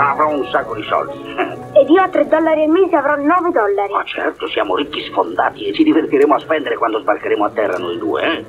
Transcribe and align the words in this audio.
Avrò 0.00 0.30
un 0.34 0.46
sacco 0.50 0.74
di 0.74 0.82
soldi. 0.84 1.18
Ed 1.78 1.88
io 1.88 2.02
a 2.02 2.08
3 2.08 2.26
dollari 2.26 2.62
al 2.64 2.70
mese 2.70 2.96
avrò 2.96 3.16
9 3.16 3.50
dollari. 3.52 3.92
Ma 3.92 4.04
certo, 4.04 4.46
siamo 4.48 4.74
ricchi 4.76 5.00
sfondati 5.02 5.66
e 5.66 5.72
ci 5.74 5.82
divertiremo 5.84 6.34
a 6.34 6.38
spendere 6.38 6.76
quando 6.76 7.00
sbarcheremo 7.00 7.44
a 7.44 7.50
terra 7.50 7.76
noi 7.78 7.98
due, 7.98 8.22
eh? 8.22 8.44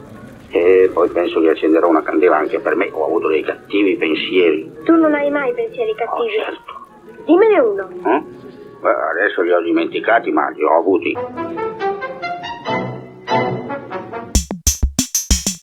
E 0.54 0.90
poi 0.94 1.10
penso 1.10 1.40
che 1.40 1.50
accenderò 1.50 1.88
una 1.88 2.02
candela 2.04 2.38
anche 2.38 2.60
per 2.60 2.76
me. 2.76 2.90
Ho 2.92 3.06
avuto 3.06 3.28
dei 3.30 3.42
cattivi 3.44 3.96
pensieri. 3.98 4.72
Tu 4.84 4.94
non 4.96 5.14
hai 5.14 5.30
mai 5.30 5.54
pensieri 5.54 5.92
Oh, 5.92 5.96
cattivi. 5.96 6.34
certo. 6.44 7.24
Dimmene 7.26 7.60
uno. 7.60 7.90
Eh? 7.90 8.24
Beh, 8.82 8.90
adesso 9.12 9.42
li 9.44 9.52
ho 9.52 9.62
dimenticati, 9.62 10.32
ma 10.32 10.50
li 10.50 10.64
ho 10.64 10.78
avuti. 10.78 11.14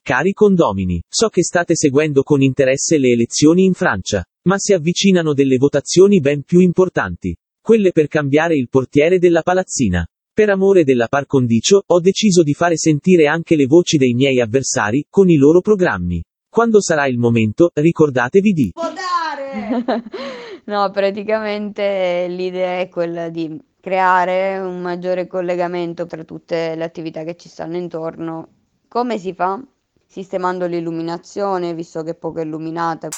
Cari 0.01 0.31
condomini, 0.33 0.99
so 1.07 1.27
che 1.29 1.43
state 1.43 1.75
seguendo 1.75 2.23
con 2.23 2.41
interesse 2.41 2.97
le 2.97 3.09
elezioni 3.09 3.65
in 3.65 3.73
Francia, 3.73 4.23
ma 4.43 4.57
si 4.57 4.73
avvicinano 4.73 5.33
delle 5.33 5.57
votazioni 5.57 6.19
ben 6.19 6.43
più 6.43 6.59
importanti. 6.59 7.35
Quelle 7.61 7.91
per 7.91 8.07
cambiare 8.07 8.55
il 8.55 8.69
portiere 8.69 9.19
della 9.19 9.41
palazzina. 9.41 10.05
Per 10.33 10.49
amore 10.49 10.83
della 10.83 11.07
par 11.07 11.25
condicio, 11.25 11.83
ho 11.85 11.99
deciso 11.99 12.43
di 12.43 12.53
fare 12.53 12.77
sentire 12.77 13.27
anche 13.27 13.55
le 13.55 13.65
voci 13.65 13.97
dei 13.97 14.13
miei 14.13 14.39
avversari, 14.39 15.05
con 15.09 15.29
i 15.29 15.35
loro 15.35 15.59
programmi. 15.59 16.23
Quando 16.49 16.81
sarà 16.81 17.07
il 17.07 17.17
momento, 17.17 17.71
ricordatevi 17.73 18.51
di 18.51 18.71
No, 20.65 20.89
praticamente 20.91 22.27
l'idea 22.29 22.79
è 22.79 22.89
quella 22.89 23.29
di 23.29 23.59
creare 23.81 24.59
un 24.59 24.81
maggiore 24.81 25.25
collegamento 25.27 26.05
tra 26.05 26.23
tutte 26.23 26.75
le 26.75 26.83
attività 26.83 27.23
che 27.23 27.35
ci 27.35 27.49
stanno 27.49 27.77
intorno. 27.77 28.47
Come 28.87 29.17
si 29.17 29.33
fa? 29.33 29.61
Sistemando 30.05 30.67
l'illuminazione, 30.67 31.73
visto 31.73 32.01
che 32.03 32.11
è 32.11 32.15
poco 32.15 32.41
illuminata. 32.41 33.09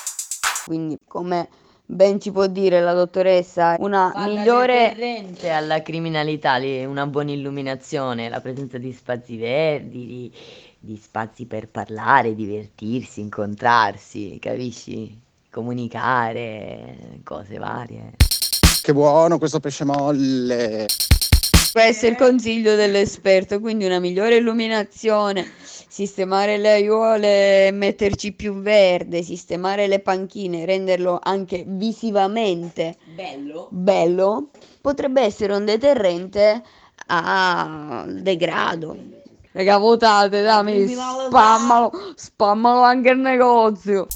Quindi, 0.65 0.97
come 1.07 1.47
ben 1.85 2.19
ci 2.21 2.31
può 2.31 2.47
dire 2.47 2.79
la 2.81 2.93
dottoressa, 2.93 3.75
una 3.79 4.13
migliore 4.15 4.93
deterrente 4.95 5.49
alla 5.49 5.81
criminalità, 5.81 6.55
lì, 6.55 6.85
una 6.85 7.05
buona 7.05 7.31
illuminazione, 7.31 8.29
la 8.29 8.39
presenza 8.39 8.77
di 8.77 8.93
spazi 8.93 9.37
verdi, 9.37 10.05
di, 10.05 10.31
di 10.79 10.97
spazi 10.97 11.45
per 11.45 11.67
parlare, 11.67 12.33
divertirsi, 12.33 13.19
incontrarsi, 13.19 14.37
capisci? 14.39 15.19
Comunicare, 15.49 17.19
cose 17.23 17.57
varie. 17.57 18.13
Che 18.81 18.93
buono 18.93 19.37
questo 19.37 19.59
pesce 19.59 19.83
molle. 19.83 20.87
Questo 21.71 22.05
è 22.05 22.09
il 22.09 22.17
consiglio 22.17 22.75
dell'esperto, 22.75 23.61
quindi 23.61 23.85
una 23.85 23.99
migliore 23.99 24.35
illuminazione, 24.35 25.49
sistemare 25.87 26.57
le 26.57 26.69
aiuole 26.69 27.71
metterci 27.71 28.33
più 28.33 28.59
verde, 28.61 29.23
sistemare 29.23 29.87
le 29.87 30.01
panchine, 30.01 30.65
renderlo 30.65 31.17
anche 31.21 31.63
visivamente 31.65 32.97
Bello? 33.15 33.69
bello, 33.71 34.49
potrebbe 34.81 35.21
essere 35.21 35.55
un 35.55 35.63
deterrente 35.63 36.61
al 37.07 38.19
degrado. 38.21 38.97
Raga, 39.53 39.77
votate, 39.77 40.41
dammi, 40.41 40.87
spammalo, 40.87 41.91
spammalo 42.15 42.81
anche 42.81 43.09
il 43.11 43.19
negozio. 43.19 44.07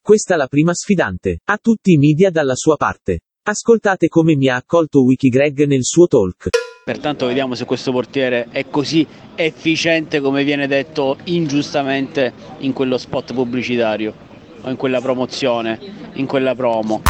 Questa 0.00 0.34
la 0.34 0.48
prima 0.48 0.74
sfidante. 0.74 1.38
Ha 1.44 1.58
tutti 1.58 1.92
i 1.92 1.96
media 1.96 2.30
dalla 2.30 2.56
sua 2.56 2.74
parte. 2.74 3.20
Ascoltate 3.44 4.06
come 4.06 4.36
mi 4.36 4.46
ha 4.46 4.54
accolto 4.54 5.02
Wikigreg 5.02 5.64
nel 5.64 5.82
suo 5.82 6.06
talk. 6.06 6.50
Pertanto 6.84 7.26
vediamo 7.26 7.56
se 7.56 7.64
questo 7.64 7.90
portiere 7.90 8.46
è 8.52 8.68
così 8.70 9.04
efficiente 9.34 10.20
come 10.20 10.44
viene 10.44 10.68
detto 10.68 11.16
ingiustamente 11.24 12.32
in 12.58 12.72
quello 12.72 12.96
spot 12.98 13.34
pubblicitario 13.34 14.14
o 14.62 14.70
in 14.70 14.76
quella 14.76 15.00
promozione, 15.00 15.76
in 16.12 16.26
quella 16.26 16.54
promo. 16.54 17.02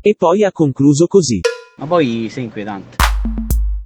E 0.00 0.14
poi 0.16 0.42
ha 0.42 0.52
concluso 0.52 1.06
così. 1.06 1.40
Ma 1.76 1.86
poi 1.86 2.30
sei 2.30 2.44
inquietante. 2.44 2.96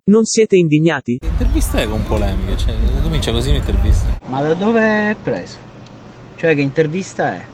Non 0.04 0.24
siete 0.24 0.54
indignati? 0.54 1.18
Intervista 1.20 1.80
è 1.80 1.88
con 1.88 2.04
polemiche, 2.04 2.56
cioè 2.58 2.76
comincia 3.02 3.32
così 3.32 3.50
un'intervista. 3.50 4.20
Ma 4.26 4.40
da 4.40 4.54
dove 4.54 5.10
è 5.10 5.16
preso? 5.20 5.56
Cioè 6.36 6.54
che 6.54 6.60
intervista 6.60 7.34
è? 7.34 7.44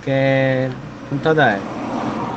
Che 0.00 0.70
puntata 1.08 1.56
è? 1.56 1.60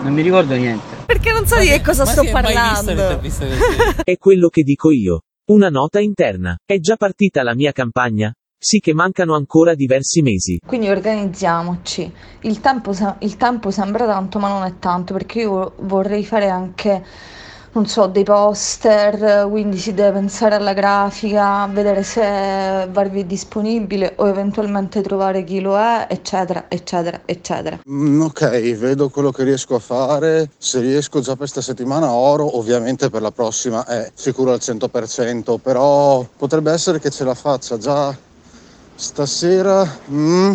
Non 0.02 0.14
mi 0.14 0.22
ricordo 0.22 0.54
niente. 0.54 0.97
Perché 1.08 1.32
non 1.32 1.48
so 1.48 1.58
di 1.58 1.68
che 1.68 1.82
cosa 1.82 2.04
Ma 2.04 2.12
sto 2.12 2.26
parlando. 2.30 3.22
È 4.04 4.18
quello 4.18 4.50
che 4.50 4.64
dico 4.64 4.92
io. 4.92 5.22
Una 5.46 5.70
nota 5.70 6.02
interna. 6.02 6.58
È 6.66 6.80
già 6.80 6.98
partita 6.98 7.44
la 7.44 7.56
mia 7.56 7.72
campagna? 7.72 8.34
Sì 8.60 8.80
che 8.80 8.94
mancano 8.94 9.34
ancora 9.34 9.74
diversi 9.74 10.22
mesi. 10.22 10.60
Quindi 10.66 10.90
organizziamoci. 10.90 12.12
Il 12.42 12.60
tempo, 12.60 12.92
il 13.20 13.38
tempo 13.38 13.72
sembra 13.72 14.06
tanto, 14.06 14.38
ma 14.38 14.50
non 14.50 14.66
è 14.66 14.80
tanto, 14.80 15.14
perché 15.14 15.40
io 15.40 15.76
vorrei 15.78 16.26
fare 16.26 16.50
anche, 16.50 17.06
non 17.78 17.86
so, 17.86 18.08
dei 18.08 18.24
poster, 18.24 19.48
quindi 19.48 19.78
si 19.78 19.94
deve 19.94 20.14
pensare 20.14 20.56
alla 20.56 20.74
grafica, 20.74 21.68
vedere 21.68 22.02
se 22.02 22.88
Varvi 22.90 23.22
è 23.22 23.26
disponibile 23.26 24.14
o 24.16 24.28
eventualmente 24.28 25.02
trovare 25.02 25.44
chi 25.44 25.60
lo 25.60 25.78
è, 25.78 26.08
eccetera, 26.10 26.66
eccetera, 26.70 27.22
eccetera. 27.26 27.80
Mm, 27.88 28.22
ok, 28.22 28.76
vedo 28.78 29.10
quello 29.10 29.30
che 29.30 29.44
riesco 29.44 29.76
a 29.76 29.80
fare. 29.80 30.50
Se 30.58 30.80
riesco 30.80 31.20
già 31.20 31.30
per 31.30 31.38
questa 31.38 31.62
settimana 31.62 32.12
oro, 32.12 32.58
ovviamente 32.58 33.12
per 33.12 33.22
la 33.22 33.32
prossima 33.32 33.86
è 33.86 34.10
sicuro 34.12 34.54
al 34.54 34.60
100%, 34.60 35.60
però 35.60 36.26
potrebbe 36.36 36.72
essere 36.72 37.00
che 37.00 37.12
ce 37.12 37.24
la 37.26 37.36
faccia 37.36 37.78
già 37.78 38.16
stasera, 38.96 39.88
mm, 40.10 40.54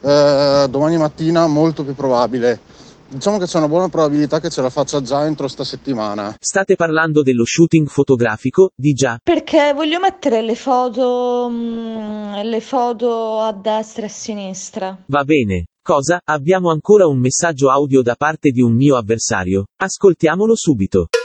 eh, 0.00 0.66
domani 0.70 0.96
mattina 0.96 1.46
molto 1.46 1.84
più 1.84 1.94
probabile. 1.94 2.76
Diciamo 3.10 3.38
che 3.38 3.46
c'è 3.46 3.56
una 3.56 3.68
buona 3.68 3.88
probabilità 3.88 4.38
che 4.38 4.50
ce 4.50 4.60
la 4.60 4.68
faccia 4.68 5.00
già 5.00 5.24
entro 5.24 5.48
sta 5.48 5.64
settimana. 5.64 6.36
State 6.38 6.76
parlando 6.76 7.22
dello 7.22 7.46
shooting 7.46 7.86
fotografico, 7.86 8.72
di 8.76 8.92
già. 8.92 9.18
Perché 9.22 9.72
voglio 9.72 9.98
mettere 9.98 10.42
le 10.42 10.54
foto, 10.54 11.48
mm, 11.50 12.40
le 12.42 12.60
foto 12.60 13.38
a 13.38 13.50
destra 13.54 14.02
e 14.02 14.06
a 14.06 14.10
sinistra. 14.10 14.94
Va 15.06 15.24
bene. 15.24 15.68
Cosa? 15.82 16.20
Abbiamo 16.22 16.70
ancora 16.70 17.06
un 17.06 17.18
messaggio 17.18 17.70
audio 17.70 18.02
da 18.02 18.14
parte 18.14 18.50
di 18.50 18.60
un 18.60 18.74
mio 18.74 18.94
avversario. 18.96 19.64
Ascoltiamolo 19.80 20.54
subito. 20.54 21.06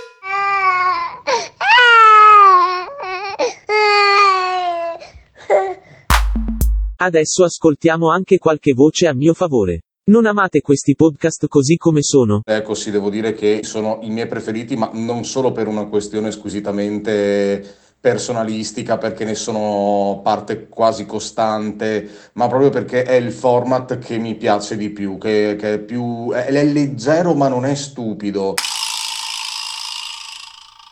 Adesso 6.95 7.43
ascoltiamo 7.43 8.09
anche 8.09 8.37
qualche 8.37 8.71
voce 8.71 9.07
a 9.07 9.13
mio 9.13 9.33
favore. 9.33 9.81
Non 10.05 10.25
amate 10.25 10.59
questi 10.59 10.95
podcast 10.95 11.47
così 11.47 11.77
come 11.77 12.01
sono? 12.01 12.41
Ecco, 12.43 12.73
sì, 12.73 12.91
devo 12.91 13.09
dire 13.09 13.33
che 13.33 13.61
sono 13.63 13.99
i 14.01 14.09
miei 14.09 14.27
preferiti, 14.27 14.75
ma 14.75 14.89
non 14.91 15.23
solo 15.23 15.53
per 15.53 15.67
una 15.67 15.85
questione 15.85 16.29
squisitamente 16.31 17.65
personalistica, 18.01 18.97
perché 18.97 19.23
ne 19.23 19.35
sono 19.35 20.19
parte 20.21 20.67
quasi 20.67 21.05
costante, 21.05 22.09
ma 22.33 22.49
proprio 22.49 22.69
perché 22.69 23.03
è 23.03 23.13
il 23.13 23.31
format 23.31 23.97
che 23.99 24.17
mi 24.17 24.35
piace 24.35 24.75
di 24.75 24.89
più, 24.89 25.17
che, 25.17 25.55
che 25.57 25.75
è 25.75 25.79
più... 25.79 26.33
è, 26.33 26.47
è 26.47 26.65
leggero 26.65 27.33
ma 27.33 27.47
non 27.47 27.63
è 27.63 27.73
stupido. 27.73 28.55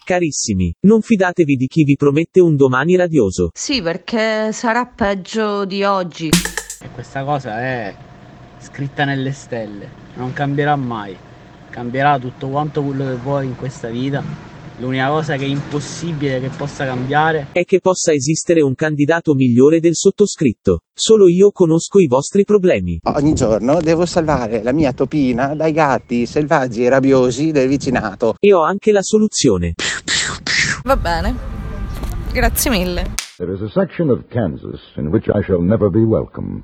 Carissimi, 0.05 0.73
non 0.85 1.01
fidatevi 1.01 1.55
di 1.57 1.67
chi 1.67 1.83
vi 1.83 1.95
promette 1.97 2.39
un 2.39 2.55
domani 2.55 2.95
radioso. 2.95 3.49
Sì, 3.53 3.81
perché 3.81 4.53
sarà 4.53 4.85
peggio 4.85 5.65
di 5.65 5.83
oggi. 5.83 6.29
E 6.29 6.89
questa 6.93 7.25
cosa 7.25 7.59
è 7.59 8.09
scritta 8.61 9.03
nelle 9.05 9.31
stelle, 9.31 9.89
non 10.15 10.33
cambierà 10.33 10.75
mai. 10.75 11.17
Cambierà 11.69 12.19
tutto 12.19 12.47
quanto 12.49 12.83
quello 12.83 13.05
che 13.05 13.15
vuoi 13.15 13.45
in 13.47 13.55
questa 13.55 13.89
vita. 13.89 14.23
L'unica 14.77 15.09
cosa 15.09 15.35
che 15.35 15.45
è 15.45 15.47
impossibile 15.47 16.39
che 16.39 16.49
possa 16.49 16.85
cambiare 16.85 17.47
È 17.51 17.63
che 17.65 17.79
possa 17.79 18.13
esistere 18.13 18.61
un 18.61 18.73
candidato 18.73 19.35
migliore 19.35 19.79
del 19.79 19.93
sottoscritto. 19.93 20.79
Solo 20.91 21.27
io 21.27 21.51
conosco 21.51 21.99
i 21.99 22.07
vostri 22.07 22.45
problemi. 22.45 22.99
Ogni 23.03 23.33
giorno 23.33 23.79
devo 23.79 24.05
salvare 24.05 24.63
la 24.63 24.73
mia 24.73 24.91
topina 24.91 25.53
dai 25.53 25.71
gatti 25.71 26.25
selvaggi 26.25 26.83
e 26.83 26.89
rabbiosi 26.89 27.51
del 27.51 27.67
vicinato. 27.67 28.35
E 28.39 28.53
ho 28.53 28.63
anche 28.63 28.91
la 28.91 29.03
soluzione. 29.03 29.73
Va 30.83 30.97
bene. 30.97 31.35
Grazie 32.33 32.71
mille. 32.71 33.13
There 33.37 33.53
is 33.53 33.61
a 33.61 33.69
section 33.69 34.09
of 34.09 34.25
Kansas 34.29 34.81
in 34.97 35.07
which 35.07 35.27
I 35.27 35.43
shall 35.45 35.61
never 35.61 35.89
be 35.89 36.01
welcome. 36.01 36.63